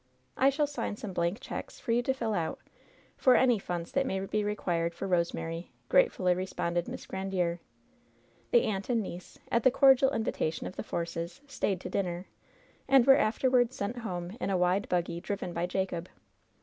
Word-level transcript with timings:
I 0.35 0.49
shall 0.49 0.65
sign 0.65 0.95
some 0.95 1.13
blank 1.13 1.39
checks, 1.39 1.79
for 1.79 1.91
you 1.91 2.01
to 2.01 2.13
fill 2.15 2.33
out, 2.33 2.57
for 3.17 3.35
any 3.35 3.59
funds 3.59 3.91
that 3.91 4.07
may 4.07 4.19
be 4.21 4.43
required 4.43 4.95
for 4.95 5.07
Rosemary,'' 5.07 5.69
gratefully 5.89 6.33
responded 6.33 6.87
Miss 6.87 7.05
Grandiere. 7.05 7.59
The 8.49 8.61
aimt 8.61 8.89
and 8.89 9.03
niece, 9.03 9.37
at 9.51 9.61
the 9.61 9.69
cordial 9.69 10.09
invitation 10.09 10.65
of 10.65 10.75
the 10.75 10.81
Forces, 10.81 11.41
stayed 11.45 11.79
to 11.81 11.89
dinner, 11.91 12.25
and 12.87 13.05
were 13.05 13.15
afterward 13.15 13.73
sent 13.73 13.97
home 13.99 14.35
in 14.39 14.49
a 14.49 14.57
wide 14.57 14.89
buggy 14.89 15.21
driven 15.21 15.53
by 15.53 15.67
Jacob. 15.67 16.09